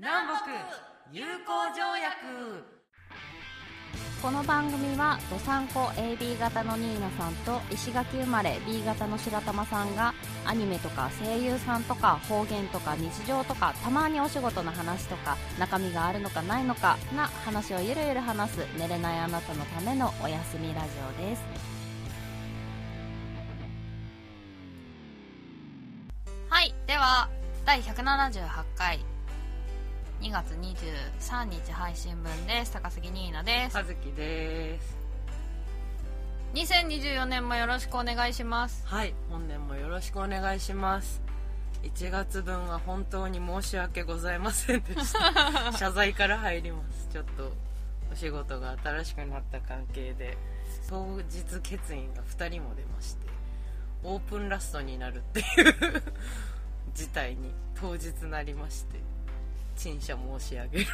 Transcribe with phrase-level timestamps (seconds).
[0.00, 0.52] 南北
[1.10, 2.14] 友好条約。
[4.22, 10.14] この番組はどさんこ AB 型のニーナさんと石垣生まれ B 型の白玉さんが
[10.44, 20.88] アニメとか声優さんとか方言とか日常とかたまにお仕事の話とか中身があるのかないのかな話をゆるゆる話す寝れないあなたのためのお休みラジ
[21.20, 21.42] オです。
[26.48, 27.28] はいでは
[27.64, 29.04] 第178回
[30.20, 32.72] 2月23日配信分です。
[32.72, 33.76] 高杉ニーナです。
[33.76, 34.98] 葉月です。
[36.54, 38.86] 2024年もよろしくお願いします。
[38.86, 41.22] はい本年もよろしくお願いします。
[41.82, 45.72] 1月分は本当に申し訳ございませんでした。
[45.78, 47.08] 謝罪から入ります。
[47.12, 47.52] ちょっと
[48.12, 50.36] お仕事が新しくなった関係で。
[50.88, 53.26] 当日欠員が2人も出まして
[54.04, 55.44] オープンラストになるっていう
[56.94, 59.00] 事態に当日なりまして
[59.78, 60.86] 陳謝申し上げる。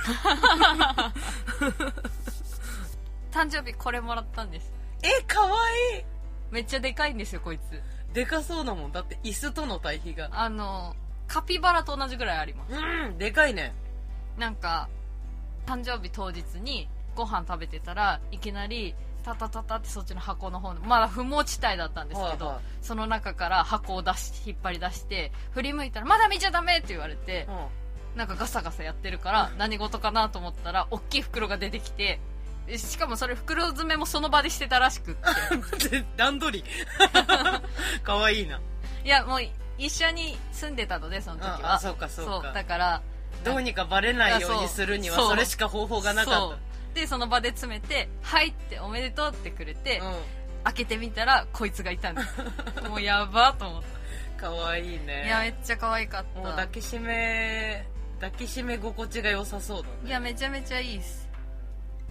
[3.32, 4.72] 誕生日これもらったんです。
[5.02, 5.56] えかわ
[5.96, 6.04] いい。
[6.50, 7.82] めっちゃでかいんですよこいつ。
[8.12, 8.92] でかそうだもん。
[8.92, 10.28] だって椅子との対比が。
[10.32, 10.94] あの
[11.26, 12.74] カピバラと同じぐらいあります。
[12.74, 13.74] うんでかいね。
[14.38, 14.88] なんか
[15.66, 18.94] 誕生日当日にご飯食べてたらいきなり
[19.24, 22.64] タタタタってそっちの箱の方のまだ不毛地帯だったんですけど、はいはい。
[22.82, 27.52] その中から箱を出し引っ張り出して振り向いたら「まだ見ちゃダメ!」って言われてう
[28.16, 32.20] なんかガサガサやってるから何事かなと思ったら大きい袋が出てきて
[32.66, 36.04] でしかもそれ袋詰めもその場でしてたらしくって。
[36.16, 36.64] 段取り。
[38.02, 38.58] かわいいな。
[39.04, 39.40] いやもう
[39.76, 41.78] 一緒に住んでたのでその時は。
[41.78, 42.52] そうかそうか。
[42.52, 43.02] だから
[43.44, 46.94] どうにかバレないようにするにはそれしか方法がなかそう。
[46.94, 50.04] でその場で詰めて「はい」って「おめでとう」ってくれて、った
[50.64, 52.40] 開けてみたらこいつがいたんです
[52.88, 55.26] もうやばと思っうんかわいいた、ね。
[55.26, 56.40] いやめっちゃ可愛かった。
[56.40, 57.86] もう抱きしめ
[58.20, 59.94] 抱きしめ心地が良さそうだね。
[60.06, 61.28] いやめちゃめちゃいいっす。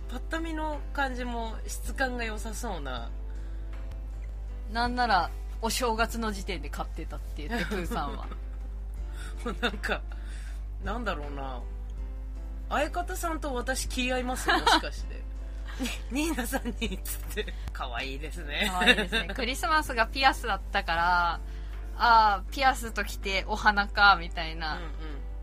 [0.09, 3.09] パッと見の感じも質感が良さそうな。
[4.71, 8.25] なんならお正月の時点で買ってたって言ってプーさんは。
[9.45, 10.01] も うなんか
[10.83, 11.61] なんだろうな。
[12.69, 15.23] 相方さんと私気合います もしかして。
[16.11, 17.53] ニーナさんにっつって。
[17.71, 18.69] 可愛いですね。
[18.71, 19.27] 可愛いですね。
[19.33, 21.39] クリスマスがピアスだったからあ
[21.97, 24.89] あピアスときてお花かみたいな、うんうん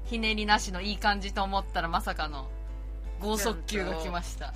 [0.05, 2.49] ひねりなしのいい感じと思ったらまさかの
[3.21, 4.55] 剛速球が来ました。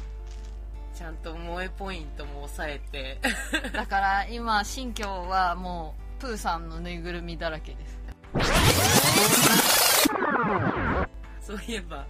[0.95, 3.19] ちゃんと萌えポイントも抑えて。
[3.75, 7.99] だから今新居はもうプーさんのぬいぐるみだらけです。
[11.41, 12.07] そういえば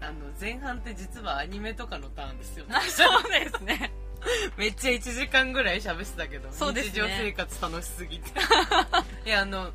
[0.00, 2.74] あの前半って実はアニメとかのターンですよね。
[2.88, 3.92] そうですね。
[4.56, 6.92] めっちゃ1時間ぐらい喋ってたけどそうですね。
[6.92, 8.30] 日常生活楽しすぎて。
[9.26, 9.70] いやあの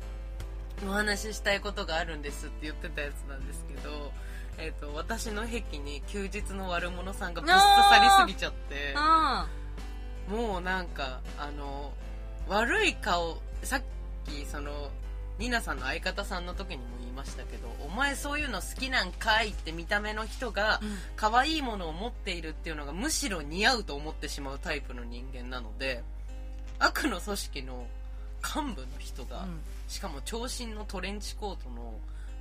[0.86, 4.12] お話ししたいことがあるんですって言ってたやつなんですけど、
[4.58, 8.98] えー、と私の壁に休日の悪者さんがぶっ刺さりすぎちゃってう
[10.30, 11.92] もうなんかあの
[12.48, 13.82] 悪い顔さっ
[14.26, 14.90] きその
[15.38, 20.88] ニナさんの相方さんの時にも言いましたけどお前そういうの好きなんかいって見た目の人がうん。
[21.16, 26.02] 可愛いものを持っているっていうのがむしろ似合うと思ってしまうタイプの人間なので
[26.78, 27.86] 悪の組織の
[28.42, 31.94] 幹部の人が、んしかも長身のトレンチコートの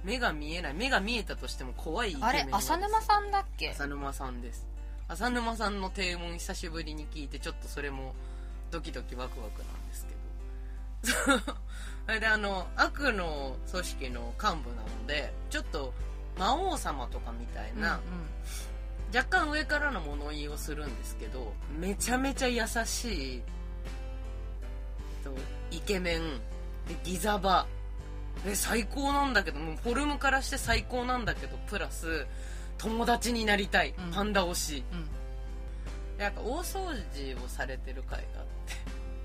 [0.03, 3.69] 目が見えない目が見えたとしても怖いイケメンあれ浅沼さんだっけ？
[3.71, 4.67] 浅沼さんです。
[5.07, 8.13] 浅沼さんの低音久しぶりに聞いてちょっとそれも
[8.69, 10.17] ドキドキワクワクなんですけど。
[12.05, 15.93] それであの悪の組織の幹部なのでちょっと
[16.37, 18.01] 魔王様とかみたいな、うん
[19.15, 25.31] 若干上からの物言いをするんですけどめちゃめちゃ優しい、えっと、
[25.71, 26.41] イケメンで
[27.03, 27.65] ギザバ。
[28.45, 32.27] で最高なんだけどもうフォルムからして最高なんだけどプラス
[32.77, 34.11] 友達になりたい、うん。
[34.11, 34.83] パンダ推し。
[34.91, 35.07] うん。
[36.19, 36.79] なんか大掃
[37.13, 38.73] 除をされてる回があって。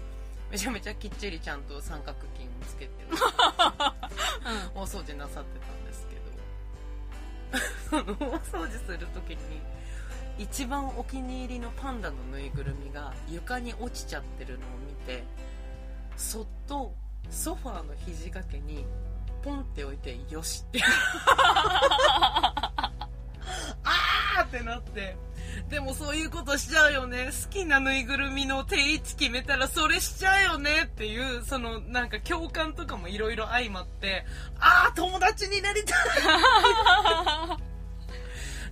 [0.50, 2.92] めちゃめちゃきっちりちゃんと三角巾をつけて
[4.74, 6.16] 大掃除なさってたんですけ
[7.96, 8.16] ど。
[8.26, 9.60] 大掃除する時に
[10.38, 15.24] 一番お気に入りのパンダのぬいぐるみが床に落ちちゃってるのを見て
[16.16, 16.94] そっと
[17.30, 18.84] ソファーの肘掛けに
[19.42, 20.80] ポンって置いてよしって。
[21.44, 25.16] あーってなって。
[25.68, 27.26] でもそういうことしちゃうよね。
[27.26, 30.84] 好きなぬいぐるみの定位置決めたらそれしちゃうよね。
[30.84, 34.24] っていうそのなんか共感とかもいろいろ相まって。
[34.60, 35.98] ああ友達になりたい。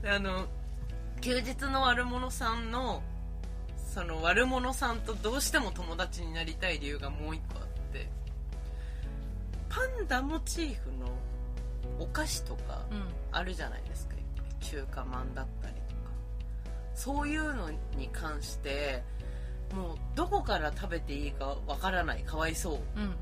[0.03, 0.47] で あの
[1.21, 3.03] 休日の悪者さんの
[3.93, 7.70] その悪者さんとどうしても友達になりたい理由がもう一個あって
[9.71, 11.09] パンダモチーフの
[11.99, 12.85] お菓子とか
[13.33, 14.11] あるじゃないですか。
[14.61, 16.11] 中華まんだったりとか。
[16.95, 19.03] そういうのに関して
[19.75, 22.23] もうどこから食べていいかわからない。
[22.23, 23.17] かわいそう,、うんうんうん。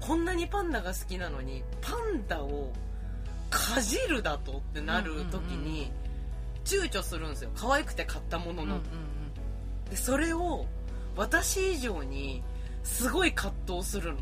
[0.00, 2.72] こんなにパンダが好きなのにパンダを
[3.48, 5.92] かじるだとってなる時に
[6.64, 7.50] 躊躇するんですよ。
[7.54, 8.84] 可愛くて買ったものの、うんう
[9.86, 9.90] ん。
[9.90, 10.66] でそれを
[11.16, 12.42] 私以上に
[12.82, 14.18] すごい葛藤するの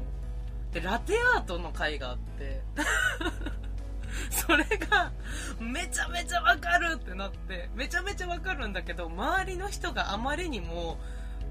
[0.72, 2.62] でラテアートの回があって
[4.30, 5.12] それが
[5.58, 10.98] めちゃめちゃわかるってなってめちゃめちゃわかるんだけど周りの人があまりにも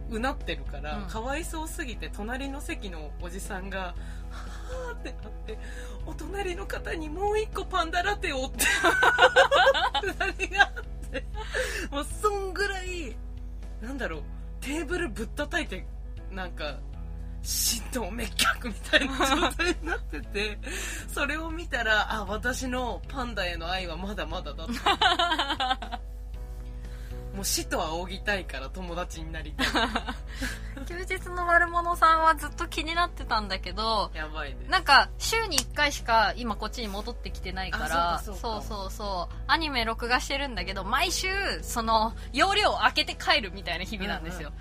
[0.09, 1.07] うなってるから、うん。
[1.07, 3.93] かわいそうすぎて隣の席のおじさんが
[4.31, 5.59] 「はあ」ってなって
[6.07, 8.65] 「お隣の方にもう一個パンダラテを」って
[10.17, 11.25] 何があって
[11.91, 13.15] もうそんぐらい
[13.81, 14.23] なんだろう
[14.61, 15.85] テーブルぶったたいて
[16.31, 16.79] なんか
[17.41, 20.57] 心臓滅却みたいな状態になってて
[21.07, 25.99] それを見たらあ私のパンダへの愛はまだまだだった。
[27.35, 29.67] もう死と仰ぎたいから友達になりたい。
[30.87, 34.69] 休日の悪者さんはずっと気になってたんだけどやばいです。
[34.69, 38.61] なんか週に1回しか今こっちに戻ってきてないからあそうかそうか。
[38.61, 41.27] そうそうアニメ録画してるんだけど毎週
[41.61, 44.51] その容量を開けて帰るみたいな日々なんですよ、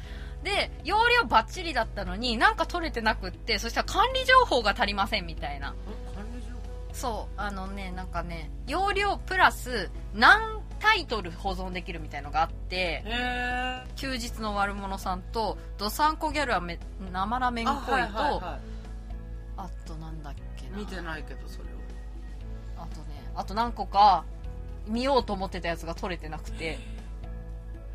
[0.42, 5.74] で容量バッチリだったのになんか取れてなくってそしたら管理情報が足りませんみたいな。
[6.92, 13.04] そうあのねなんかね容量プラス何タイトル保存できるみたいのがあって
[13.94, 16.78] 休日の悪者さんとドサンコギャルはめ
[17.12, 18.10] 生ラメン恋とあ,、はいはい
[18.40, 18.58] は
[19.88, 20.76] となんだっけな。
[20.76, 21.68] い見てないけどそれを。
[22.76, 24.24] あとねあと何個か
[24.86, 26.78] 見ようと思ってたやつが撮れてなくて。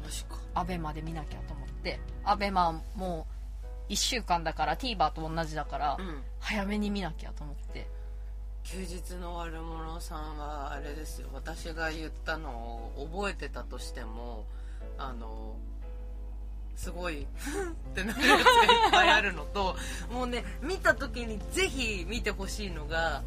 [0.04, 0.38] マジか。
[0.56, 1.53] アベマで見なきゃと思
[1.84, 3.28] ってアベマも
[3.90, 6.22] う1週間だから TVer と同じだから、うん。
[6.40, 7.88] 早めに見なきゃと思って。
[8.64, 11.28] 休日の悪者さんはあれですよ。
[11.34, 14.46] 私が言ったのを覚えてたとしても
[14.98, 15.56] あの
[16.78, 17.26] すごいっ
[17.94, 19.76] てなるやつがいっぱいあるのと
[20.10, 23.22] もうね見た時にぜひ見てほしいのが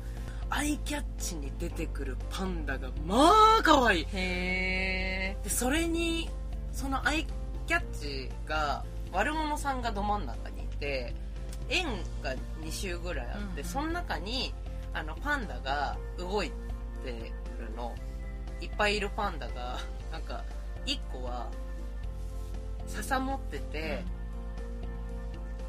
[0.49, 4.05] アイキャッチに出てくるパンダがまあ可愛い。
[4.05, 6.31] へえでそれに
[6.73, 7.27] そのアイ
[7.67, 11.15] キャッチが悪者さんがど真ん中にいて
[11.69, 11.87] 円
[12.23, 14.55] が2周ぐらいあって、うんその中に
[14.95, 16.51] あのパンダが動い
[17.05, 17.95] てるの。
[18.61, 19.79] いっぱいいるパンダが
[20.11, 20.43] なんか
[20.87, 21.51] 1個は
[22.87, 24.03] 笹持ってて、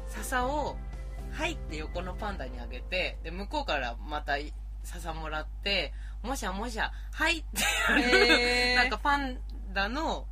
[0.06, 0.76] 笹を
[1.32, 4.36] 「はい」って横のパンダにあげてで向こうからまた
[4.84, 5.92] 笹もらって
[6.22, 8.76] 「もしゃもしゃはい」ってやる、へー。
[8.76, 9.38] なんかパン
[9.74, 10.26] ダの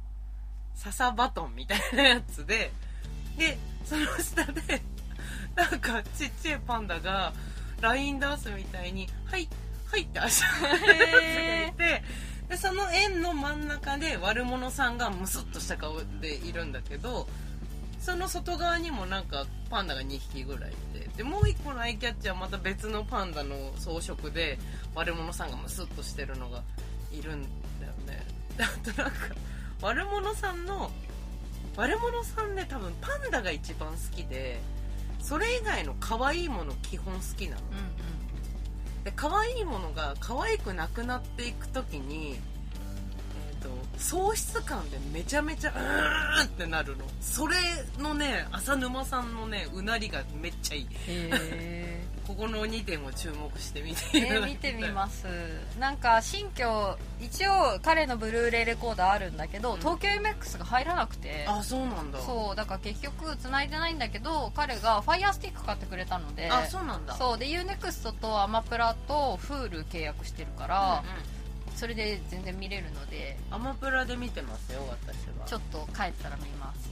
[0.76, 2.70] 笹バトンみたいなやつで
[3.36, 4.82] でその下で
[5.54, 7.32] なんかちっちゃいパンダが
[7.80, 9.48] ラインダンスみたいに「はい」
[9.90, 12.02] はいって足を上げるやつがいて
[12.48, 17.26] でその円の真ん中で悪者さんがムスッとした顔でいるんだけど
[17.98, 24.58] その外側にもなんかパンダが2匹ぐらいいてでもう1個のアイキャッチはまた別のパンダの装飾で
[24.94, 26.62] 悪者さんがムスッとしてるのが
[27.10, 27.42] いるん
[27.80, 28.24] だよね。
[28.56, 29.34] であとなんか
[29.82, 30.90] 悪者さんの
[31.76, 34.60] 悪者さんね多分パンダが一番好きで
[35.20, 37.62] それ以外の可愛いもの基本好きなの。
[37.62, 38.06] うん
[39.06, 43.68] で可愛いものが可愛くなくなっていく時に、えー、と
[43.98, 47.04] 喪失感でめちゃめちゃうーんってなるの。
[47.20, 47.54] それ
[48.00, 50.84] のね浅沼さんのねうなりがめっちゃいい。
[50.86, 51.95] うんへ
[52.26, 55.26] ここの2点を注目してみてえいただきたい見てみます。
[55.78, 59.78] なんか新居一応彼のブルーレイレコーダーあるんだけど、うん。
[59.78, 61.46] 東京 MX が入らなくて。
[61.48, 62.18] あそうなんだ。
[62.20, 66.50] そうだから結局繋いでないんだけど彼が Fire スティック買ってくれたので。
[66.50, 67.14] あそうなんだ。
[67.14, 71.36] そうで UNEXT とアマプラと Hulu 契約してるから、うんうん
[71.76, 73.36] それで全然見れるので。
[73.50, 75.44] アマプラで見てますよ私は。
[75.44, 76.90] ちょっと帰ったら見ます。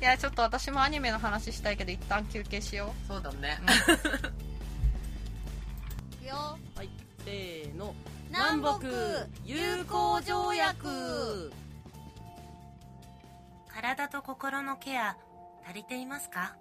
[0.00, 3.58] いやちょっと私もアニメの話したいけど一旦休憩しよそうだね。
[3.60, 3.92] う、
[4.42, 4.53] い
[6.24, 6.58] くよ。
[6.74, 6.88] はい
[7.24, 7.94] せーの。
[8.30, 8.88] 南北
[9.44, 11.52] 友好条約。
[13.68, 15.16] 体と心のケア
[15.66, 16.56] 足りていますか？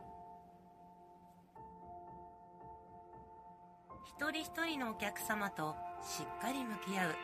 [4.05, 7.15] 一人一人のお客様としっかり向き合う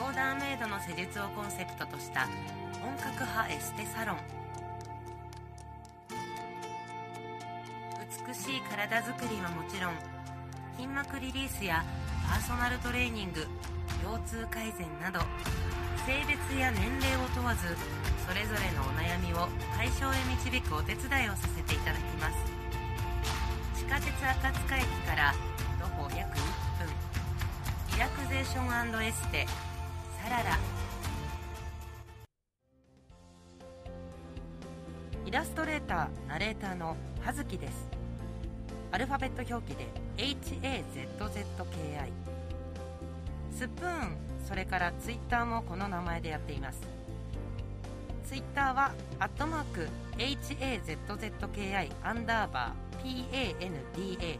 [0.00, 2.28] オーダーメイドの施術をコンセプトとした
[2.80, 4.16] 本格派エステサロン。
[8.26, 9.94] 美しい体づくりはもちろん
[10.82, 11.84] 筋膜リリースや
[12.26, 13.46] パーソナルトレーニング
[14.02, 15.22] 腰痛改善など
[16.02, 17.70] 性別や年齢を問わず
[18.26, 19.46] それぞれのお悩みを
[19.78, 22.34] 解消へ導くお手伝いをさせていただきます。
[23.78, 25.32] 地下鉄赤塚駅から
[25.78, 26.42] 徒歩約1
[26.82, 26.90] 分。
[27.94, 29.46] リラクゼーションエステ
[30.20, 30.58] サララ
[35.26, 37.88] イラストレーターナレーターの葉月です。
[38.90, 42.12] アルファベット表記で HAZZKI
[43.50, 46.80] スプーンそれからツイッターもこの名前でやっています。
[48.24, 49.88] ツイッターはアットマーク
[50.18, 54.38] HAZZKI アンダーバー PANDA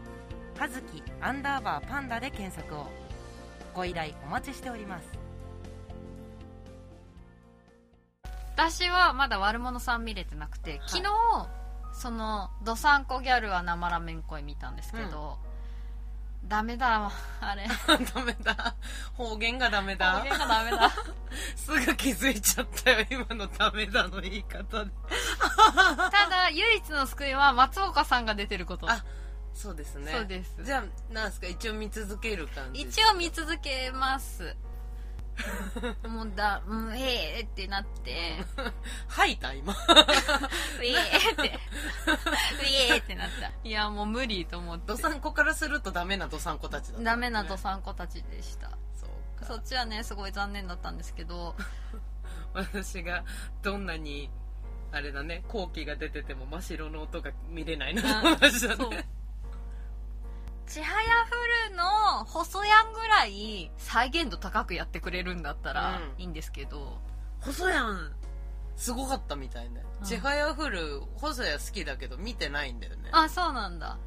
[0.56, 2.86] はずきアンダーバーパンダで検索を。
[3.74, 5.04] ご依頼お待ちしております。
[8.54, 11.08] 私はまだ悪者さん見れてなくて、昨日
[11.92, 15.38] そのどさんこギャルは生ラメン恋見たんですけど、
[16.44, 17.66] ダメだあれ。
[18.14, 18.74] ダメだ。
[19.14, 20.12] 方言がダメだ。
[20.18, 20.90] 方言がダメだ。
[21.56, 24.90] すぐ気づいちゃったよ今のダメだの言い方で。
[25.46, 28.90] ただ唯一の救いは松岡さんが出てること。
[28.90, 29.04] あ
[29.54, 30.12] そうですね。
[30.12, 30.56] そうです。
[30.62, 30.78] じゃ
[31.10, 31.46] あなんですか？
[31.46, 34.56] 一応見続ける感じ一応見続けます
[36.08, 38.36] もうだ、うん、ええー、ってなって。
[39.08, 39.72] 吐いた今。
[39.72, 41.48] うえーって。
[41.48, 41.56] う
[42.90, 43.50] えーってなった。
[43.64, 44.88] いやもう無理と思って。
[44.88, 48.70] どさんこからするとダメなどさんこたちだった、ね、ダメなどさんこたちでした。
[48.94, 49.46] そうか。
[49.46, 51.54] そっちはねすごい残念だったんですけど。
[52.54, 53.24] 私が
[53.62, 54.30] どんなに
[54.90, 58.08] あれだね後期が出てても真っ白の音が見れないのと
[58.38, 58.90] 同じだそう。
[58.90, 59.08] ね
[60.66, 66.22] ちはやふるの細やんぐらい再現度高くやってくれるんだったらうん。
[66.22, 66.98] いいんですけど、
[67.40, 68.12] 細やん
[68.76, 69.82] すごかったみたいね。
[70.00, 70.06] うん。
[70.06, 73.10] ちはやふる細や好きだけど見てないんだよね。
[73.12, 73.98] あそうなんだ。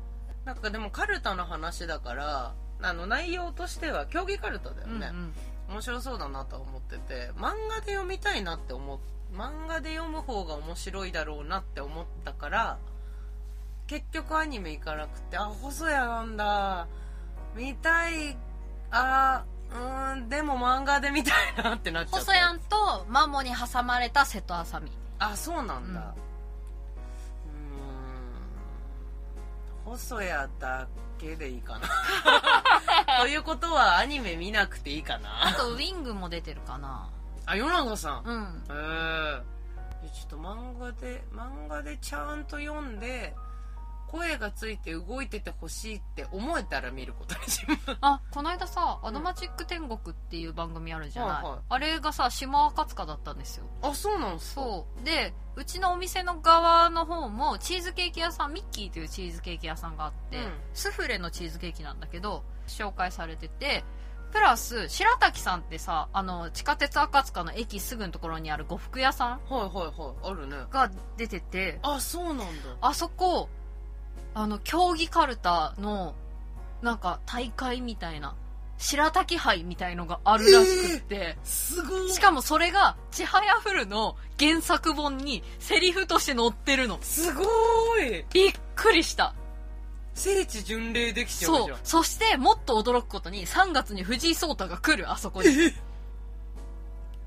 [0.45, 5.33] なんかでもカルタの話だからあの内容としては競技カルタだよね、うんうん。
[5.69, 8.99] 面白そうだなとは思ってて漫画で読みたいなって思っ
[9.33, 12.77] 漫画で読む方が面白いだろうなって思ったから
[13.87, 16.87] 結局アニメ行かなくてあ細谷なんだ。
[17.55, 18.37] 見たい。
[18.91, 22.19] あうーんでも漫画で見たいなってなっちゃった。
[22.19, 26.15] 細やんとマモに挟まれた瀬戸あさみあそうなんだ。
[29.85, 29.93] うーん。
[29.93, 30.87] 細谷だ
[31.19, 31.87] けでいいかな。
[33.21, 37.09] ということはアニメ見なくていいかあなとウィングも出てるかな。
[37.45, 38.23] あ与永さん。
[38.25, 38.63] うん。
[38.69, 39.55] へえ
[40.13, 43.33] ちょっと漫画で漫画でちゃんと読んで
[44.07, 47.97] 声がついて動いててほしいって思えたら見ることにします。
[48.01, 51.59] あこの間さ「アドマチック天国」っていう番組あるじゃない、はいはい。
[51.69, 53.65] あれがさ島赤塚だったんですよ。
[53.81, 54.61] あそうなんすか？
[54.61, 55.03] そう。
[55.03, 60.53] でうちのお店の側の方もチーズケーキ屋さんミッキーというチーズケーキ屋さんがあって、うん。
[60.73, 63.83] スフレのチーズケーキなんだけど紹介されてて
[64.31, 70.31] プラス白滝さんってさあの地下鉄赤塚の駅すぐのところにある呉服屋さんはいはいはい。
[70.31, 70.57] あるね。
[70.69, 72.43] が出ててあそうなんだ。
[72.81, 73.49] あそこ
[74.35, 76.13] あの競技かるたの
[76.81, 78.35] なんか大会みたいな
[78.77, 82.11] 白滝杯みたいのがあるらしくって、すごい。
[82.11, 86.99] しかもそれが「ちはやふる」の原作本にセリフとして載ってるの。
[87.01, 87.43] すご
[87.99, 88.25] い。
[88.33, 89.33] びっくりした。
[90.13, 91.67] 聖地巡礼できちゃうじゃん。
[91.67, 91.77] そう。
[91.83, 95.47] そしてもっと驚くことに3月に藤井聡太が来るあそこに。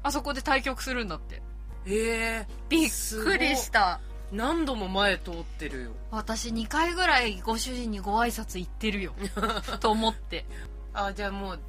[0.02, 1.42] あそこで対局するんだって。
[1.86, 4.00] ええびっくりした
[4.32, 5.90] 何度も前通ってるよ。
[6.10, 9.14] 私2回ぐらいご主人にご挨拶行ってるよ。
[9.80, 10.44] と思って。
[10.92, 11.60] あじゃあもう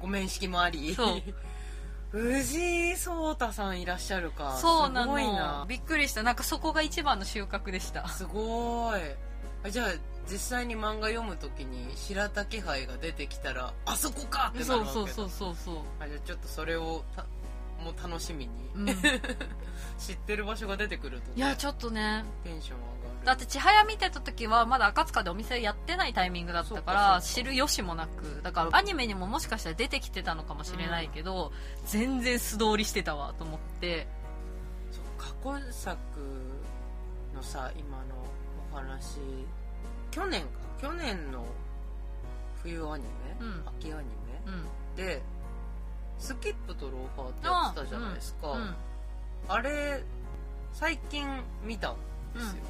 [0.00, 0.94] ご面識もあり。
[0.94, 1.22] そう。
[2.10, 4.58] 藤井聡太さんいらっしゃるか。
[4.58, 5.64] そうなすごいのな。
[5.68, 6.22] びっくりした。
[6.22, 8.06] なんかそこが一番の収穫でした。
[8.08, 9.00] すごい。
[9.64, 9.88] あじゃあ
[10.30, 15.04] 実際に漫画読むときに白滝杯が出てきたらあそこかってなそうるわけだ。
[15.04, 15.76] そうそうそうそう。
[16.00, 17.24] あじゃあちょっとそれをた
[17.82, 18.86] もう楽しみに、うん
[20.02, 22.24] 知ってる場所が出てくると、ね、いやちょっとね。
[22.44, 22.88] テンション上が
[23.20, 23.26] る。
[23.26, 28.42] だって千早見てた時はまだ赤塚でお店やってないタイミングだったから知る由もなく。
[28.42, 31.52] だからアニメにももしかしたら出てきてたのかもしれないけど、
[31.86, 34.08] 全然素通りしてたわと思って。
[34.90, 35.96] そう過去作
[37.34, 38.04] のさ今の
[38.72, 39.18] お話。
[40.10, 40.48] 去年か。
[40.80, 41.44] 去年の
[42.62, 43.62] 冬アニメ、うん。
[43.78, 44.02] 秋アニ
[44.46, 44.64] うん。
[44.96, 45.22] メで
[46.18, 48.74] スキップとローファーってやってたじゃないですか、うん
[49.48, 50.02] あれ
[50.72, 51.26] 最近
[51.64, 51.96] 見たん
[52.34, 52.62] ですよ、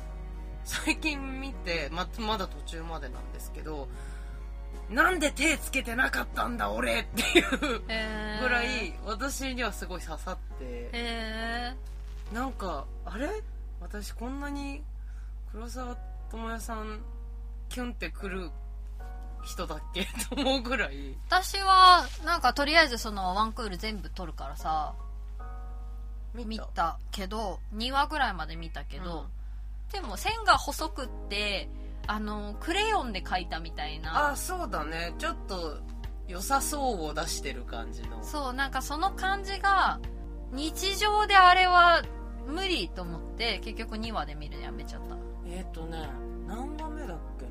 [0.64, 3.88] 最近見てままだ途中までなんですけど
[4.91, 7.59] なんで手つけてなかったんだ俺っていう
[8.41, 10.91] ぐらい私にはすごい刺さって。
[10.93, 11.75] へ
[12.35, 13.29] なんかあれ？
[13.81, 14.83] 私こんなに
[15.52, 15.97] 黒沢
[16.31, 17.00] 智也さん
[17.69, 18.50] キュンってくる
[19.45, 20.07] 人だっけ？
[20.29, 20.95] と思うぐらい。
[20.95, 24.95] ー私はなんかとりあえずそのワンクール全部撮るからさ
[26.35, 26.47] 見た。
[26.47, 29.27] 見たけど2話ぐらいまで見たけど、
[29.93, 31.69] でも線が細くって
[32.07, 34.31] あのクレヨンで描いたみたいな。
[34.31, 35.15] あそうだね。
[35.19, 35.79] ちょっと
[36.27, 38.23] 良さそうを出してる感じの。
[38.23, 40.01] そうなんかその感じが
[40.53, 42.03] 日常であれは
[42.47, 45.17] 無理と思って結局2話で見るのやめちゃった。
[45.47, 46.09] えっ、とね
[46.47, 47.51] 何話目だっけな。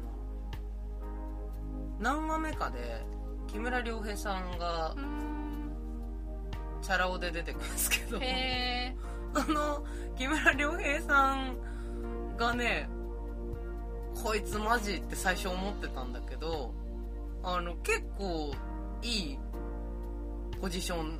[2.00, 3.06] 何話目かで
[3.48, 4.96] 木村良平さんが
[6.82, 8.18] チャラ男で出てくるんですけど。
[8.20, 8.96] へえ
[9.34, 9.84] その
[10.18, 11.58] 木村良平さん
[12.38, 12.90] がね
[14.22, 16.74] こいつマジって最初思ってたんだけど
[17.44, 18.54] あの結構
[19.02, 19.40] いい
[20.60, 21.20] ポジション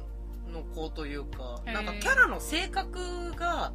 [0.52, 3.72] の子というかなんかキャラの性格が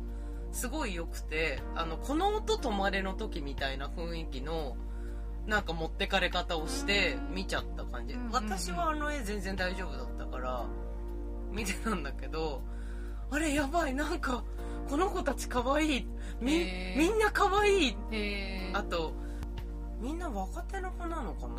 [0.53, 4.77] すごい良くてあのこの音止まれの時みたいな雰囲気の
[5.47, 8.17] なんか持ってかれ方をして見ちゃった感じ。
[8.33, 10.67] 私はあの絵全然大丈夫だったから
[11.57, 12.63] 見てたんだけど
[13.31, 14.45] あれやばいなんか
[14.89, 16.07] この子たち可愛い。
[16.41, 16.99] みへー。
[16.99, 17.89] みんな可愛い。
[17.89, 19.15] へえあと
[20.01, 21.55] みんな若手の子なのかな？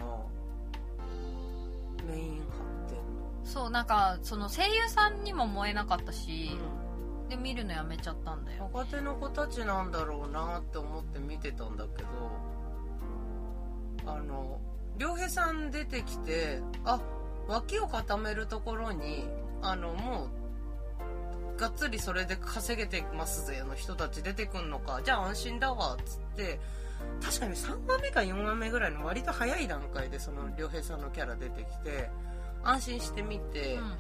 [2.08, 2.98] メイン張ってん
[3.44, 6.52] そうなんかその声優さんにも燃えなかったし、
[7.26, 8.70] の、で見るのやめちゃったんだよ。
[8.72, 12.10] 若手の子たちなんだろうなって思って見てたんだけど
[14.06, 14.62] あの
[15.00, 17.02] 良平さん出てきてあ
[17.50, 19.26] 脇を固めるところに
[19.62, 20.30] あのも
[21.56, 26.60] うがっつりそれで稼げてますぜの人たち出てくんのかじゃあ安心だわっつって
[27.22, 32.10] 確かに3話目か4話目ぐらいの割と早い段階でその良平さんのキャラ出てきて
[32.64, 33.98] 安心して見て、うん。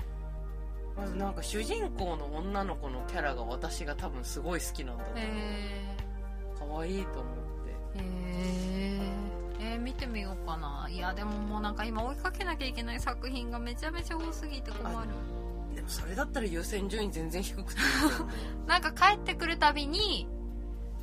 [0.98, 5.24] まずなんか主人公の女の子のキャラが私が多分すごい好きなんだと思う。
[5.24, 5.98] へ
[6.76, 7.76] 可愛いと思って。
[7.96, 8.04] えへ
[9.64, 10.88] ええー見てみようかな。
[10.90, 15.10] いやでももうなんか今追いかけなきゃいけない作品がめちゃめちゃ多すぎて困る
[15.78, 20.28] でもそれだったら優先順位全然低くていいと思うなんか帰ってくるたびに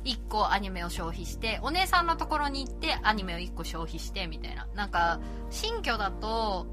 [0.03, 4.67] 1個アニメを消費してお姉さんのところに行ってアニメを1個消費してみたいな。
[4.75, 6.67] なんか新居だと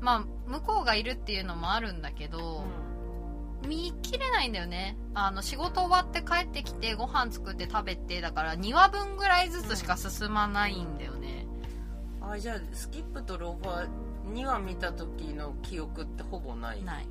[0.00, 2.64] まあ向こうがいるっていうのもあるんだけど、
[3.66, 4.96] 見切れないんだよね。
[5.14, 11.46] あの仕事終わって帰ってきてご飯作って食べてだから2話分ぐらいずつしか進まないんだよね、
[12.20, 16.82] あじゃあスキップとローファー2話見た時の記憶ってほぼない？
[16.82, 17.06] ない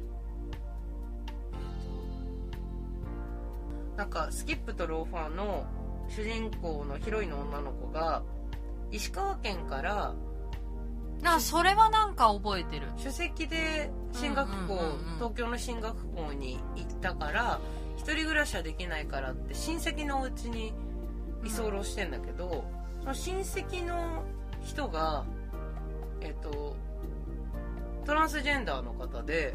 [4.02, 5.64] なんかスキップとローファーの
[6.10, 8.24] 主人公のヒロインの女の子が
[8.90, 10.16] 石川県から
[11.24, 12.88] あそれはなんか覚えてる。
[12.98, 15.16] 首席で進学校、うんうんうんうん。
[15.18, 17.60] 東京の進学校に行ったから
[17.96, 20.74] 一人暮らしはできないからって親戚のお家に
[21.46, 22.64] 居候してんだけど、
[23.02, 24.24] その親戚の
[24.64, 25.26] 人が
[26.22, 26.76] えっと
[28.08, 29.54] トランスジェンダーの方で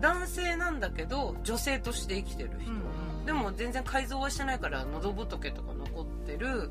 [0.00, 6.70] 男性なんだけど女性として生きてる人、うんうんでも全然改造はしてないから喉仏とか残ってる。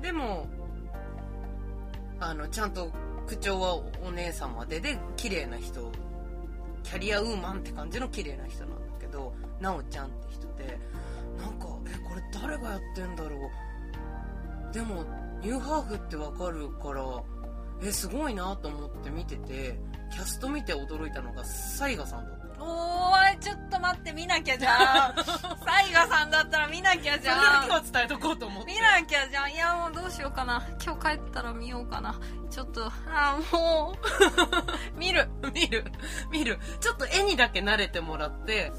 [0.00, 0.46] でも
[2.20, 2.90] あのちゃんと
[3.26, 5.90] 口調はお姉様でで綺麗な人
[6.82, 10.78] キャリアウーマンって感じの綺麗な人なんだけどなおちゃんって人で
[11.38, 13.36] なんかえこれ誰がやってんだろ
[14.70, 14.74] う。
[14.74, 15.04] でも
[15.40, 17.02] ニューハーフってわかるから
[17.82, 19.78] えすごいなと思って見てて
[20.12, 22.41] キャスト見て驚いたのがサイガさんだった。
[22.60, 25.14] おーいちょっと待って見なきゃじゃん。
[25.64, 28.72] サイガさんだったら見なきゃじそれだゃんけは伝えとこうと思って。
[28.72, 29.52] 見なきゃじゃん。
[29.52, 30.62] いやもうどうしようかな。
[30.84, 32.18] 今日帰ったら見ようかな。
[32.50, 33.96] ちょっとあーもう。
[34.98, 35.28] 見る。
[35.52, 35.84] 見る。
[36.30, 36.58] 見る。
[36.80, 38.72] ちょっと絵にだけ慣れてもらって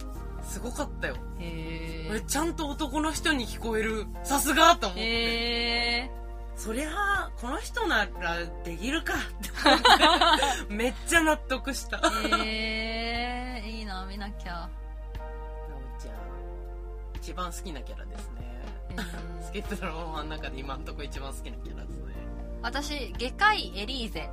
[0.44, 1.16] すごかったよ。
[1.40, 4.08] へこれちゃんと男の人に聞こえる。
[4.24, 6.23] さすがと思って、へえ
[6.56, 9.14] そりゃあこの人ならできるか。
[9.14, 9.18] っ
[10.68, 12.00] てめっちゃ納得した。
[12.44, 14.70] えいいな見なきゃ。
[15.98, 16.16] おちゃん
[17.16, 18.64] 一番好きなキャラですね。
[18.92, 22.14] へースキップドラマの中で今んとこ一番好きなキャラですね。
[22.62, 24.30] 私外科医エリーゼ。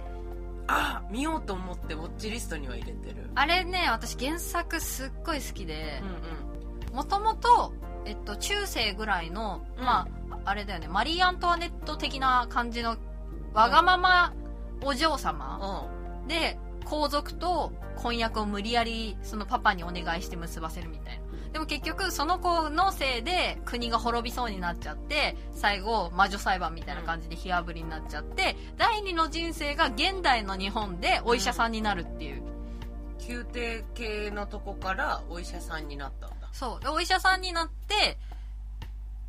[0.69, 3.31] あ見ようと思ってウォッチリストには入れてる。
[3.35, 6.01] あれね私原作すっごい好きで。
[6.93, 7.73] もともと
[8.05, 9.85] えっと中世ぐらいの、うん。
[9.85, 10.09] まあ
[10.51, 10.89] あれだよね。
[10.89, 12.97] マリー・アントワネット的な感じの
[13.55, 14.35] わがまま
[14.83, 15.89] お嬢様
[16.27, 21.53] で皇族と婚約を無理やりそのパパにお願いして結ばせるみたいな。
[21.53, 32.43] でも結局その子のせいで国が滅びそうになっちゃって最後魔女裁判みたいな感じで火あぶりになっちゃって、第二の人生が現代の日本でお医者さんになるっていう、
[33.27, 36.49] 宮廷系のとこからお医者さんになったんだ。
[36.53, 36.81] そう。
[36.81, 38.19] でお医者さんになって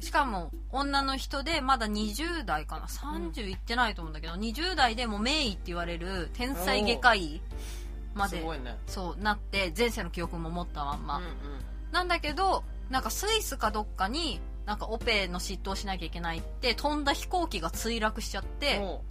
[0.02, 2.88] しかも女の人でまだ20代かな。
[2.88, 7.42] 30いってないと思うんだけど、20代でもう名医って言われる天才外科医
[8.16, 8.78] まですごいね。
[8.88, 11.32] そうなって前世の記憶も持ったまんま、うんうん。
[11.92, 19.04] なんだけどなんかスイスかどっかになんかオペの執刀しなきゃいけないって飛んだ飛行機が墜落しちゃってお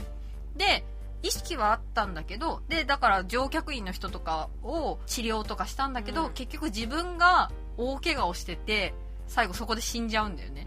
[0.56, 0.58] う。
[0.58, 0.84] で
[1.22, 6.32] 意識はあったんだけどでだから乗客員の人とかを治療とかしたんだけど、うん。
[6.32, 8.92] 結局自分が大怪我をしてて
[9.30, 10.66] 最後そこで死んじゃうんだよね。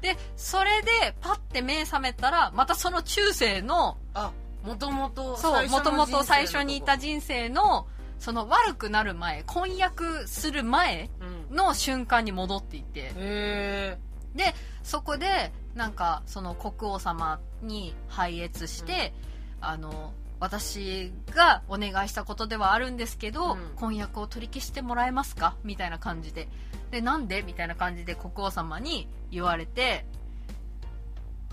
[0.00, 4.32] でそれでパッて目覚めたらまたその中世のあ
[4.64, 5.92] もともとそうもと。
[5.92, 7.86] もと最初にいた人生の
[8.18, 11.10] その悪くなる前婚約する前
[11.48, 11.56] うん。
[11.56, 13.00] の瞬間に戻っていて。
[13.00, 13.98] へえ
[14.34, 19.14] でそこでなんかその国王様に拝謁して、
[19.60, 23.58] あの私がお願いしたことではあるんですけど、うん。
[23.76, 25.56] 婚約を取り消してもらえますか？
[25.64, 26.48] みたいな感じで。
[26.90, 27.42] でなんで？
[27.42, 30.04] みたいな感じで国王様に言われて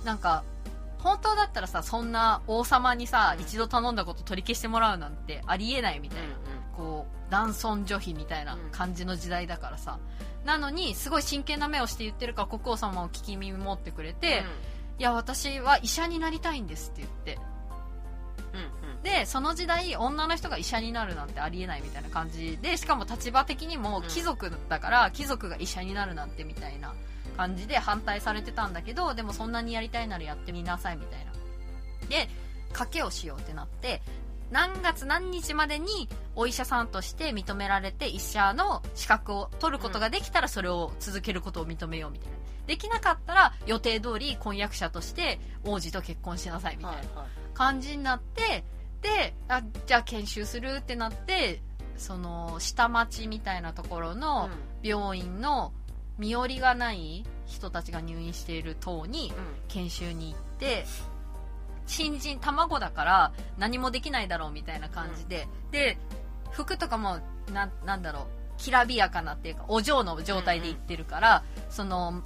[0.04, 0.44] なんか
[1.00, 6.34] 本当だったらさそんな王様にさ、うん一度頼んだこと取り消してもらうなんてありえないみたいな、うん
[6.76, 10.00] こう男尊女卑みたいな感じの時代だからさ、
[10.46, 14.44] なのにすごい真剣な目をして言ってるから国王様を聞き耳持ってくれて、
[15.00, 17.40] いや私は医者になりたいんですって言って
[18.54, 18.66] うんうん。
[18.66, 24.04] うんでその時代女の人が医者になるなんてありえないみたいな感じでしかも立場的にもうん。
[24.08, 26.94] 貴族だから、貴族が医者になるなんてみたいな
[27.38, 31.32] 感じで反対されてたんだけどでもそんなにやりたいならやってみなさいみたいな。
[32.10, 32.30] で
[32.74, 34.02] 賭けをしようってなって
[34.52, 47.02] 何月何日までにお医者さんとして認められて医者の資格を取ることができたらそれを続けることを認めようみたいなできなかったら予定通り婚約者として王子と結婚しなさいみたいな
[47.54, 48.64] 感じになって
[49.02, 51.62] であじゃあ研修するってなって
[51.98, 54.50] その下町みたいなところの
[54.82, 55.74] 病院の
[56.18, 59.46] 身寄りがない人たちが入院している棟にうん。
[59.68, 60.86] 研修に行って
[61.86, 65.98] 新人卵だから何もできないだろうみたいな感じで、で
[66.52, 67.20] 服とかも
[67.54, 68.24] ななんだろう
[68.58, 72.24] きらびやかなっていうかお嬢の状態で行ってるから、その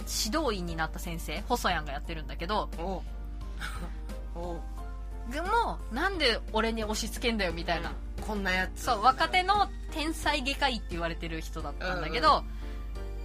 [0.00, 2.68] 指導員になった先生細谷がやってるんだけど
[5.30, 7.92] でもなんで俺に押し付けんだよみたいな、
[8.26, 8.84] こんなやつ。
[8.84, 12.42] そう若手の天才外科医って言われてる人だったんだけど、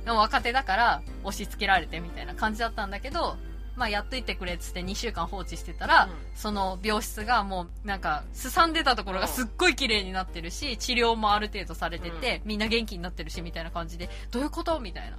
[0.04, 3.38] でも若手だから押し付けられてみたいな感じだったんだけど
[3.76, 6.12] まあやっといてくれっつって2週間放置してたら、うん。
[6.36, 14.80] その病室がもうなんかすさんでたところがすっごい綺麗になってるし治療もある程度されてて、みんな元気になってるしみたいな感じでどういうこと？
[14.80, 15.18] みたいな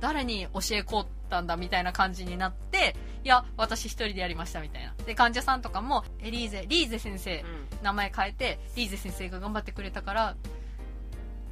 [0.00, 4.94] 誰に教えこうったんだみたいな感じになっていや私一人でやりましたみたいな。
[5.06, 7.68] で患者さんとかもエリーゼリーゼ先生、うん。
[7.82, 10.36] 名前変えてリーゼ先生が頑張ってくれたから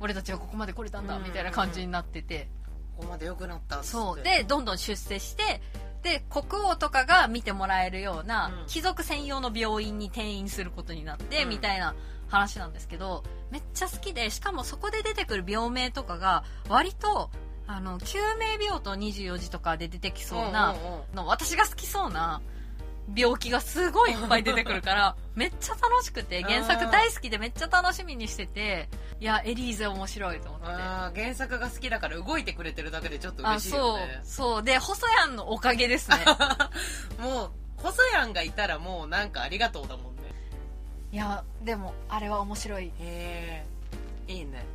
[0.01, 1.25] 俺たちはここまで来れたんだうん。
[1.25, 2.49] みたいな感じになってて、
[2.97, 3.89] ここまで良くなったっつって。
[3.89, 4.23] そう。
[4.23, 5.61] でどんどん出世して
[6.03, 8.67] で国王とかが見てもらえるようなうん。
[8.67, 11.49] 貴族専用の病院に転院することになって、うん。
[11.51, 11.95] みたいな
[12.29, 17.31] 話なんですけどめっちゃ好きでしかもそこで出てくる病名とかが割と
[17.69, 20.75] あの救命病棟24時とかで出てきそうな、
[21.15, 22.41] の私が好きそうな
[23.15, 28.89] 病気がすごいいっぱい出てくるから めっちゃ楽しくて原作大好きでめっちゃ楽しみにしてて
[29.21, 30.67] いやエリーゼ面白いと思って。
[31.21, 34.21] 原作が好きだから動いてくれてるだけでちょっとあ嬉しいそうよね。
[34.25, 36.19] そうで細谷のおかげですね。
[37.21, 40.23] もう細谷がいたらもうなんかありがとうだもんね。
[41.13, 42.87] いやでもあれは面白い。
[42.87, 43.65] へ
[44.29, 44.67] えいいね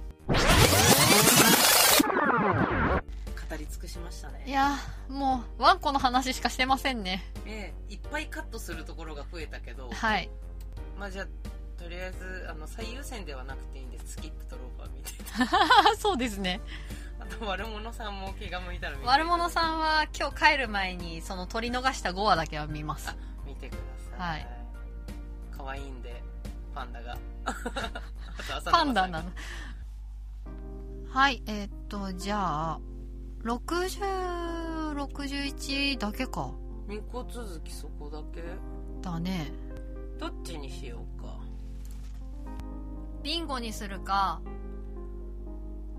[3.53, 7.23] 語り尽くしましたいねやもうワンコの話しかしてませんね。
[7.45, 10.29] ええいっぱいカットするところが増えたけどはい。
[10.99, 11.27] まあじゃあ
[11.81, 14.13] とりあえずあの最優先ではなくていいんです。
[14.13, 16.61] スキップとローファー見て そうですね。
[17.19, 23.09] あと悪者さんも気が向いたら見て悪者さんは今日帰る前にその取り逃した5話だけは見ます。
[23.09, 23.77] あ見てくだ
[24.17, 24.29] さい。
[24.31, 24.47] はい。
[25.55, 26.23] 可愛いんで
[26.73, 27.17] パンダが。
[28.71, 29.31] パンダなの。
[31.11, 32.79] はいえーっとじゃあ
[33.43, 36.51] 6061だけか。
[36.87, 38.41] 2個続きそこだけ？
[39.01, 39.51] だね。
[40.17, 41.37] どっちにしようか？
[43.21, 44.39] ビンゴにするか？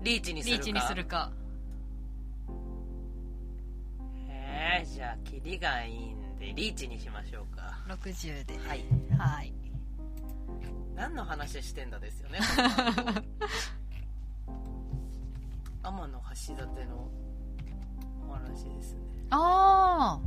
[0.01, 0.61] リーチにするか？
[0.61, 1.31] リーチにするか。
[4.27, 7.77] へえじゃあキリがいいんでリーチにしましょうか。
[7.87, 8.57] 60で。
[8.67, 8.83] はい。
[9.17, 9.53] はい。
[10.95, 12.39] 何の話してんだですよね
[15.83, 17.11] 天の橋立のお
[18.35, 18.99] 話ですね。
[19.31, 20.25] ああ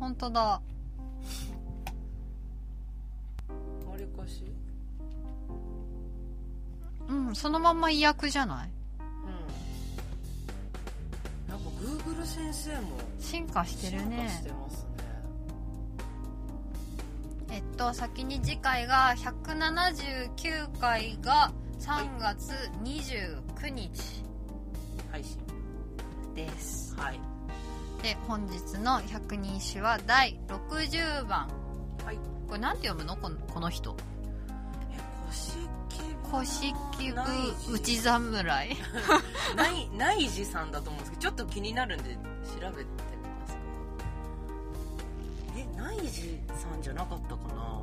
[0.00, 0.40] 本当だ。
[0.40, 0.60] わ
[3.96, 4.44] りかし
[7.08, 8.70] うんそのまんま意訳じゃない？
[11.48, 11.52] うん。
[11.52, 14.28] なんか Google 先生も進化してるね。
[14.28, 14.88] してますね。
[17.50, 24.24] えっと先に次回が179回が3月29日。
[25.12, 25.38] 配信
[26.36, 27.18] です、はい。
[28.02, 31.48] で本日の百人一首は第60番。
[32.04, 32.18] はい。
[32.46, 33.16] これなんて読むの？
[33.16, 33.96] このこの人。
[34.92, 34.96] え
[36.30, 36.72] 古式
[37.10, 38.76] 部内侍。
[39.56, 42.18] ない内地さんだと思うんですけどちょっと気になるんで調
[42.70, 43.60] べてみますか？
[45.56, 47.82] え内地さんじゃなかったかな？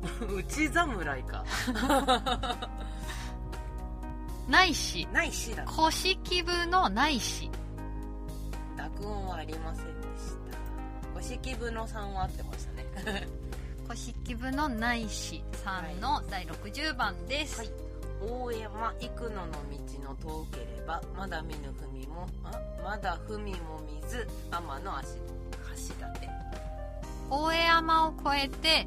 [0.46, 1.44] 内侍か。
[4.48, 5.64] 内視内地だ。
[5.66, 7.59] 古式部の内視濁
[9.02, 10.58] 音はありませんでした
[11.14, 12.72] 五式部のさんは合ってました
[13.12, 13.26] ね
[13.84, 17.70] 古式部の内視さんの第60番です、はい。
[18.22, 19.48] 大山幾野の道
[20.08, 22.52] の遠ければまだ見ぬ踏みもあ
[22.84, 26.30] まだ踏みも見ず天の足橋立
[27.30, 28.86] 大江山を越えて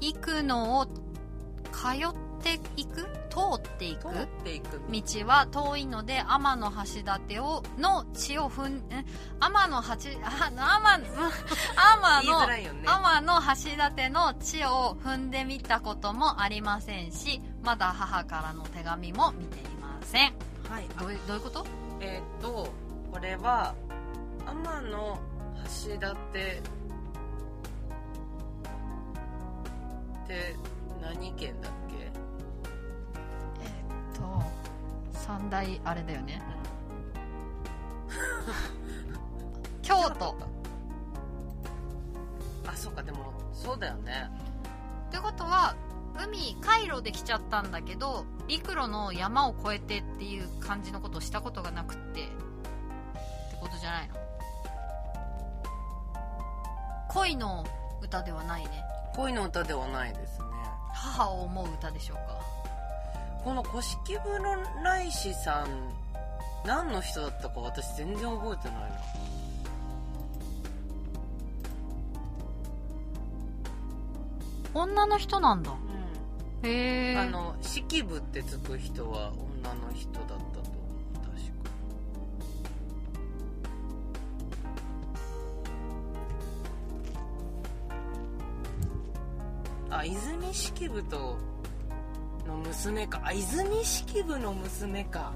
[0.00, 3.02] 行くのを通っっていく？
[3.30, 4.02] 通っていく。
[4.90, 9.04] 道は遠いので天の橋立をの地を踏ん え？
[9.40, 9.88] 天の橋
[10.24, 10.50] あ
[12.20, 12.86] 天の ね。
[12.86, 20.34] 天の橋立の地を踏んでみたこともありませんしまだ母からの手紙も見ていません。
[20.68, 20.86] はい。
[20.98, 21.66] どういうどういうこと？
[22.00, 22.68] えーっと
[23.12, 23.74] これは
[24.46, 25.18] 天の
[25.86, 26.62] 橋立って
[31.00, 32.11] 何県だっけ？
[35.24, 36.42] 三大あれだよね。
[39.82, 40.36] 京都。
[42.66, 44.28] あそうかでもそうだよね。
[45.08, 45.74] ってことは
[46.18, 52.32] 海海路で来ちゃったんだけど陸路の山を越えてっていう感じのことをしたことがなくってって
[53.60, 54.14] ことじゃないの？
[57.08, 57.64] 恋の
[58.02, 58.70] 歌ではないね。
[59.14, 60.44] 恋の歌ではないですね。
[60.94, 62.51] 母を思う歌でしょうか？
[63.44, 65.66] この古式部の内師さん
[66.64, 69.00] 何の人だったか私全然覚えてないな。
[74.74, 75.72] 女の人なんだ。
[76.62, 77.14] うへえ。
[77.14, 80.38] んあの式部ってつく人は女の人だったと。
[80.38, 80.70] 思
[81.10, 81.26] う確
[89.90, 89.96] か。
[89.98, 91.36] あ泉式部と
[92.52, 95.32] の娘かあ泉式部の娘か。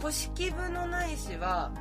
[0.00, 1.72] 古式部の内氏は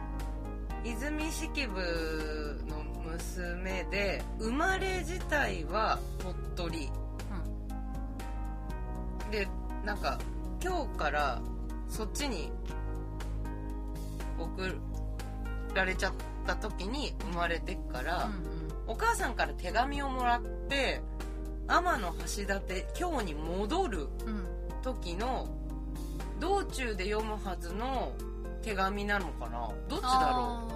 [0.83, 5.99] 泉式部の娘で生まれ自体は
[6.55, 6.89] 鳥取、
[9.29, 9.47] で
[9.85, 10.17] なんか
[10.63, 11.41] 今日から
[11.89, 12.51] そっちに
[14.39, 14.75] 送
[15.75, 16.13] られちゃっ
[16.45, 18.67] た時に生まれてっから、うん。
[18.87, 21.01] お母さんから手紙をもらって
[21.67, 24.07] 天橋立京に戻る
[24.81, 25.47] 時の
[26.39, 28.13] 道中で読むはずの
[28.61, 29.69] 手紙なのかな？
[29.87, 30.67] どっちだろ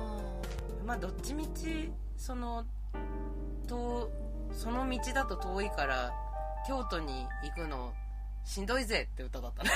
[0.84, 0.86] う？
[0.86, 2.66] まあどっちみちその
[3.68, 4.12] と
[4.54, 6.12] その道だと遠いから
[6.68, 7.94] 京都に行くの
[8.44, 9.70] しんどいぜって歌だったね。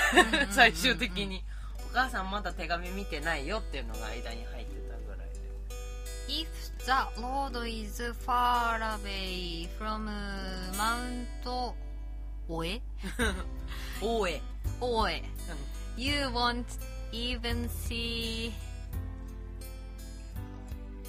[0.50, 1.44] 最終的に。
[1.88, 4.85] お母さんまだ手紙見てないよっていうのが間に入ってたぐらいで
[6.28, 6.48] If
[6.84, 10.08] the road is far away from
[10.76, 11.74] Mount
[12.48, 12.80] 大江
[14.00, 14.40] 大江
[14.80, 15.22] 大江
[15.96, 16.64] You won't
[17.12, 18.52] even see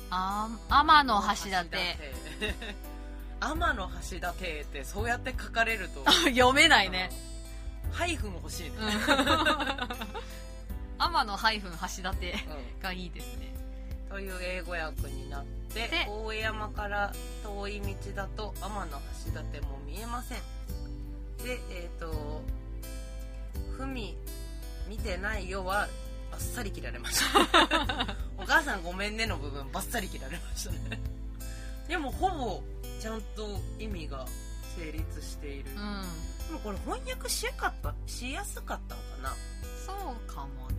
[0.09, 1.65] あ天の橋立
[3.39, 4.33] 天の橋立っ
[4.65, 6.03] てそうやって書かれると。
[6.31, 7.11] 読めないね。
[7.91, 8.71] ハイフン欲しいね、
[10.97, 12.13] 天のハイフン橋立うん。
[12.81, 13.56] がいいですね
[14.09, 18.91] という英語訳になってで大江山から遠い道だと天の
[19.25, 20.37] 橋立も見えません。
[21.43, 22.41] でえっ、と
[23.77, 24.17] 「ふみ
[24.87, 25.87] 見てないよ」は
[26.31, 28.15] バッサリ切られました。
[28.37, 30.99] お母さんごめんねの部分バッサリ切られましたね。
[31.87, 32.63] でもほぼ
[32.99, 34.25] ちゃんと意味が
[34.77, 36.03] 成立している、うん。
[36.47, 39.35] でもこれ翻訳しやかったしやすかったのかな。
[39.85, 40.76] そうかもね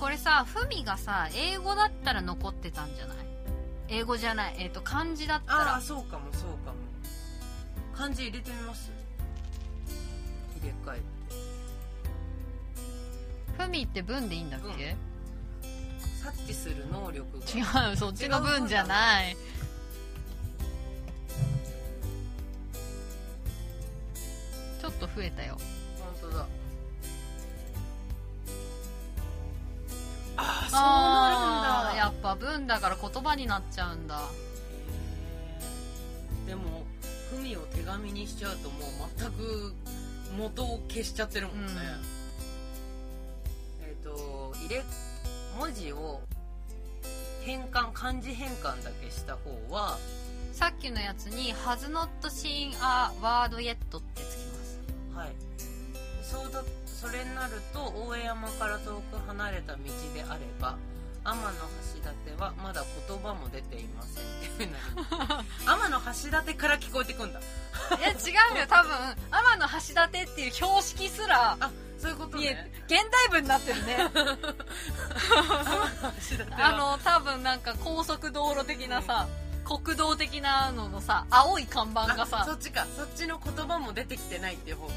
[0.00, 3.16] これさふみがさ英語だったら残ってたんじゃない？
[3.88, 4.54] 英語じゃない。
[4.58, 6.76] えっ、と漢字だったああらそうかもそうかも。
[7.96, 8.92] 漢字入れてみます？
[10.60, 11.02] 入れ替えて。
[13.64, 14.96] ふみって文でいいんだっけ、
[16.22, 17.88] 察知する能力が。
[17.90, 19.36] 違うそっちの文じゃない。
[24.80, 25.58] ちょっと増えたよ
[30.38, 31.96] ああそうなるんだ。
[31.96, 34.20] やっぱ文だから言葉になっちゃうんだ。
[36.46, 36.86] でも
[37.30, 38.82] ふみを手紙にしちゃうともう
[39.18, 39.74] 全く
[40.38, 41.72] 元を消しちゃってるもんね、
[43.82, 44.82] えっ、と入れ
[45.58, 46.22] 文字を
[47.42, 49.98] 変換漢字変換だけした方は
[50.52, 54.78] さっきのやつに「has not seen a word yet」ってつきます。
[55.14, 55.32] はい。
[56.22, 56.62] そうだ
[57.00, 59.78] それになると大江山から遠く離れた道
[60.14, 60.76] であれば
[61.24, 61.50] 天の
[61.94, 67.38] 橋立はまだ言葉も出ていませんっていうな 天の橋立から聞こえてくんだ。
[67.38, 67.42] い
[68.00, 68.14] や違
[68.56, 68.66] うよ。
[68.68, 68.92] 多分
[69.30, 69.92] 天の橋立
[70.32, 72.70] っていう標識すらあそういうことね。
[72.86, 73.96] 現代文になってるね。
[76.58, 79.28] あの多分なんか高速道路的なさ
[79.64, 82.86] 国道的なののさ青い看板があそさっちか。
[82.96, 84.94] そっちの言葉も出てきてないっていう方か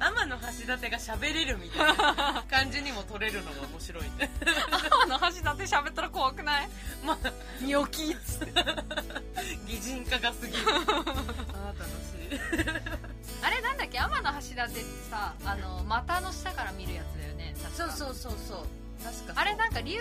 [0.00, 4.30] 天の橋立が喋れるみたいな感じにも取れるのが面白いね。
[4.40, 6.68] 天の橋立喋ったら怖くない？
[7.04, 8.52] まあニョキっつって。
[9.66, 10.58] 擬人化が過ぎる。
[10.68, 12.68] あー楽しい。
[13.42, 13.98] あれなんだっけ？
[13.98, 14.80] 天の橋立って
[15.10, 17.54] さあの股の下から見るやつだよね。
[17.62, 18.66] 確かそうそうそうそう。
[19.04, 19.94] 確かあれなんか竜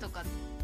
[0.00, 0.22] とか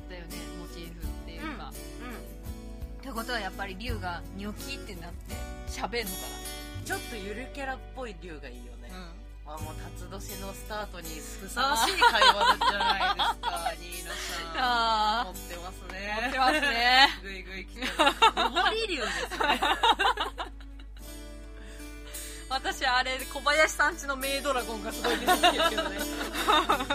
[0.09, 5.35] だよねモチーフっていうか、うってことはやっぱり竜がニョキってなって
[5.69, 11.09] 喋んのかんちょっとゆるキャラっぽい竜がいいよね、な、あもう辰年のスタートに
[11.40, 15.25] ふさわしい会話じゃないですかニーナさん。
[15.25, 16.20] あ持ってますね。
[16.23, 17.09] 持ってますね。
[17.23, 18.70] ぐいぐい来てます。
[18.70, 19.61] 上り竜ですね。
[22.51, 25.99] 私あれ小林さんちのメイドラゴンがすごい出てきてるけどね。
[26.47, 26.94] まあで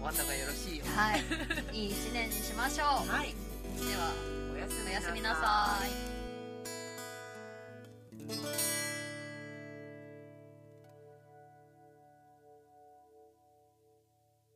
[0.00, 0.84] もお後がよろしいよ。
[0.96, 1.24] はい。
[1.76, 3.08] いい一年にしましょう。
[3.10, 3.34] はい。
[3.76, 4.12] では
[4.54, 6.17] おやすみおやすみないさい
[8.28, 8.97] Música